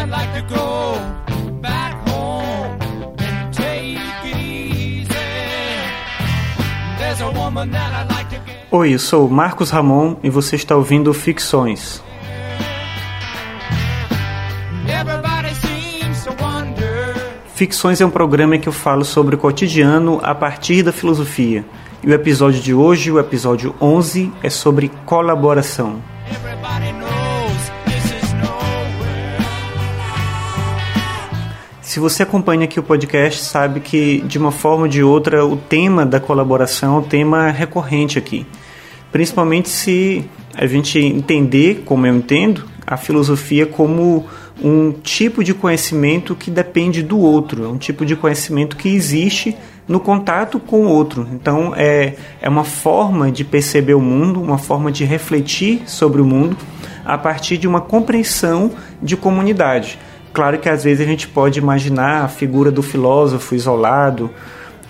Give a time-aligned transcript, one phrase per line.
[0.00, 0.98] I'd like to go
[1.60, 2.78] back home
[3.18, 5.10] and take it easy.
[6.96, 8.66] There's a woman that I'd like to get.
[8.70, 12.02] Oi, eu sou Marcos Ramon e você está ouvindo Ficções.
[17.54, 21.62] Ficções é um programa em que eu falo sobre o cotidiano a partir da filosofia.
[22.02, 26.00] E o episódio de hoje, o episódio 11, é sobre colaboração.
[31.90, 35.56] Se você acompanha aqui o podcast, sabe que de uma forma ou de outra o
[35.56, 38.46] tema da colaboração é um tema recorrente aqui.
[39.10, 44.24] Principalmente se a gente entender, como eu entendo, a filosofia como
[44.62, 49.56] um tipo de conhecimento que depende do outro, é um tipo de conhecimento que existe
[49.88, 51.26] no contato com o outro.
[51.32, 56.24] Então é, é uma forma de perceber o mundo, uma forma de refletir sobre o
[56.24, 56.56] mundo
[57.04, 58.70] a partir de uma compreensão
[59.02, 59.98] de comunidade.
[60.32, 64.30] Claro que às vezes a gente pode imaginar a figura do filósofo isolado,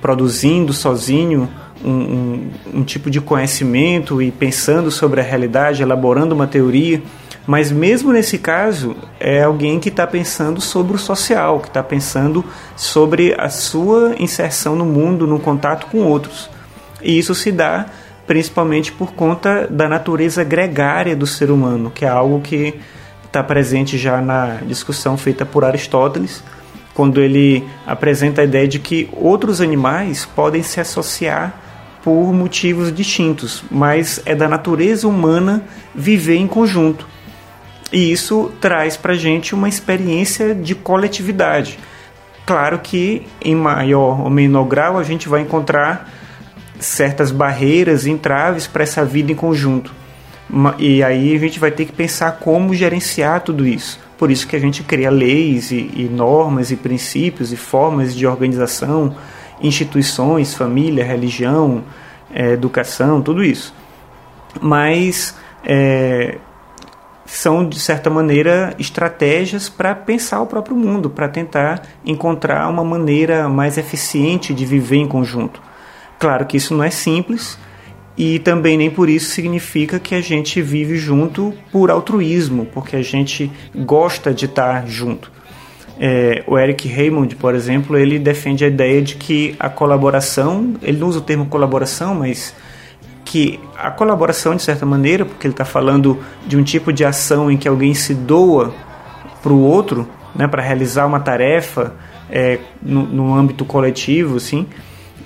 [0.00, 1.48] produzindo sozinho
[1.84, 7.02] um, um, um, tipo de conhecimento e pensando sobre a realidade, elaborando uma teoria.
[7.46, 12.44] Mas mesmo nesse caso, é alguém que está pensando sobre o social, que está pensando
[12.76, 16.48] sobre a sua inserção no mundo, no contato com outros.
[17.02, 17.86] E isso se dá
[18.26, 22.74] principalmente por conta da natureza gregária do ser humano, que é algo que
[23.32, 26.44] está presente já na discussão feita por Aristóteles,
[26.92, 31.54] quando ele apresenta a ideia de que outros animais podem se associar
[32.04, 35.62] por motivos distintos, mas é da natureza humana
[35.94, 37.06] viver em conjunto.
[37.90, 41.78] E isso traz para a gente uma experiência de coletividade.
[42.44, 46.10] Claro que em maior ou menor grau a gente vai encontrar
[46.78, 50.01] certas barreiras, entraves para essa vida em conjunto.
[50.78, 53.98] E aí a gente vai ter que pensar como gerenciar tudo isso.
[54.18, 58.26] Por isso que a gente cria leis e, e normas e princípios e formas de
[58.26, 59.16] organização,
[59.60, 61.82] instituições, família, religião,
[62.32, 63.74] é, educação, tudo isso.
[64.60, 66.38] Mas é,
[67.24, 73.48] são, de certa maneira, estratégias para pensar o próprio mundo, para tentar encontrar uma maneira
[73.48, 75.60] mais eficiente de viver em conjunto.
[76.18, 77.58] Claro que isso não é simples
[78.16, 83.02] e também nem por isso significa que a gente vive junto por altruísmo, porque a
[83.02, 85.30] gente gosta de estar junto.
[85.98, 90.98] É, o Eric Raymond, por exemplo, ele defende a ideia de que a colaboração, ele
[90.98, 92.54] não usa o termo colaboração, mas
[93.24, 97.50] que a colaboração, de certa maneira, porque ele está falando de um tipo de ação
[97.50, 98.74] em que alguém se doa
[99.42, 101.94] para o outro, né, para realizar uma tarefa
[102.30, 104.66] é, no, no, âmbito coletivo, assim,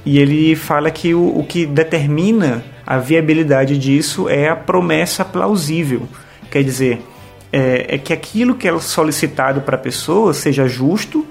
[0.06, 6.08] e ele fala que o, o que determina a viabilidade disso é a promessa plausível,
[6.48, 7.02] quer dizer,
[7.52, 11.26] é, é que aquilo que é solicitado para a pessoa seja justo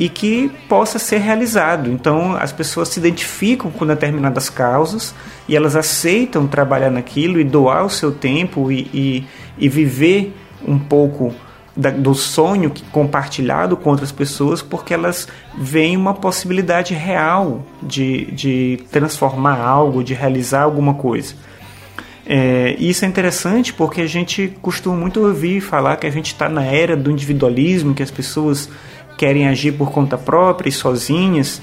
[0.00, 1.90] e que possa ser realizado.
[1.90, 5.14] Então, as pessoas se identificam com determinadas causas
[5.46, 9.26] e elas aceitam trabalhar naquilo e doar o seu tempo e, e,
[9.58, 10.34] e viver
[10.66, 11.34] um pouco
[11.76, 15.26] da, do sonho compartilhado com outras pessoas porque elas
[15.56, 21.34] veem uma possibilidade real de, de transformar algo, de realizar alguma coisa.
[22.26, 26.48] É, isso é interessante porque a gente costuma muito ouvir falar que a gente está
[26.48, 28.68] na era do individualismo, que as pessoas
[29.18, 31.60] querem agir por conta própria e sozinhas.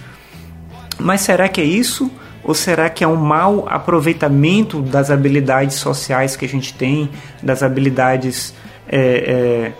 [1.00, 2.12] Mas será que é isso?
[2.44, 7.10] Ou será que é um mau aproveitamento das habilidades sociais que a gente tem,
[7.42, 8.54] das habilidades
[8.88, 9.72] é, é,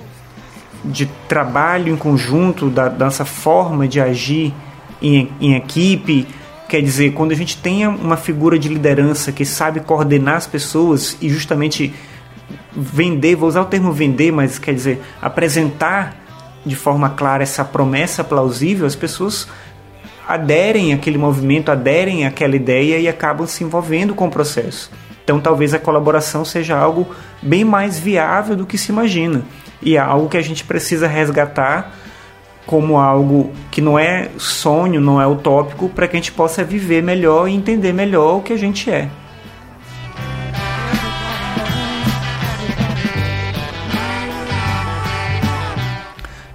[0.84, 4.54] de trabalho em conjunto, da, nossa forma de agir
[5.02, 6.28] em, em equipe?
[6.68, 11.18] Quer dizer, quando a gente tem uma figura de liderança que sabe coordenar as pessoas
[11.22, 11.94] e justamente
[12.72, 16.16] vender, vou usar o termo vender, mas quer dizer, apresentar
[16.66, 19.48] de forma clara essa promessa plausível, as pessoas
[20.28, 24.92] aderem àquele movimento, aderem àquela ideia e acabam se envolvendo com o processo.
[25.24, 27.08] Então, talvez a colaboração seja algo
[27.42, 29.44] bem mais viável do que se imagina
[29.82, 31.96] e é algo que a gente precisa resgatar
[32.66, 37.02] como algo que não é sonho, não é utópico, para que a gente possa viver
[37.02, 39.10] melhor e entender melhor o que a gente é.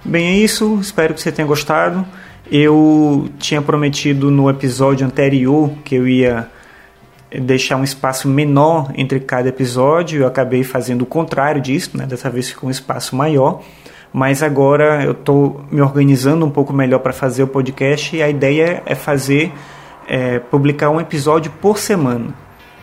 [0.03, 0.79] Bem, é isso.
[0.81, 2.05] Espero que você tenha gostado.
[2.49, 6.47] Eu tinha prometido no episódio anterior que eu ia
[7.31, 10.21] deixar um espaço menor entre cada episódio.
[10.21, 12.05] Eu acabei fazendo o contrário disso, né?
[12.05, 13.61] Dessa vez ficou um espaço maior.
[14.13, 18.29] Mas agora eu estou me organizando um pouco melhor para fazer o podcast e a
[18.29, 19.51] ideia é fazer,
[20.07, 22.33] é, publicar um episódio por semana.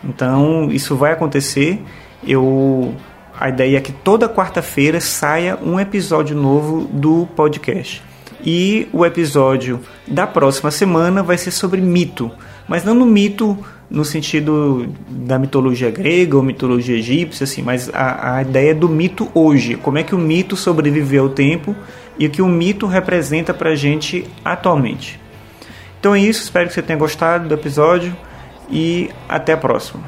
[0.03, 1.83] Então isso vai acontecer.
[2.27, 2.95] Eu
[3.39, 8.03] A ideia é que toda quarta-feira saia um episódio novo do podcast.
[8.45, 12.31] E o episódio da próxima semana vai ser sobre mito,
[12.69, 13.57] mas não no mito
[13.89, 19.31] no sentido da mitologia grega ou mitologia egípcia, assim, mas a, a ideia do mito
[19.35, 21.75] hoje, como é que o mito sobreviveu ao tempo
[22.19, 25.21] e o que o mito representa para a gente atualmente.
[25.99, 28.15] Então é isso, espero que você tenha gostado do episódio
[28.71, 30.03] e até a próxima.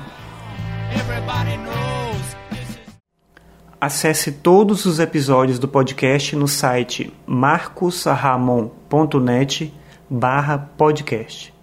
[3.81, 9.75] Acesse todos os episódios do podcast no site marcosramon.net
[10.09, 11.56] barra podcast.